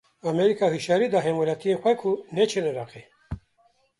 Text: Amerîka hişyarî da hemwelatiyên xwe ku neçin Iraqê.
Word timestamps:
Amerîka 0.29 0.67
hişyarî 0.75 1.07
da 1.13 1.19
hemwelatiyên 1.25 1.79
xwe 1.83 1.93
ku 2.01 2.11
neçin 2.35 2.65
Iraqê. 2.71 3.01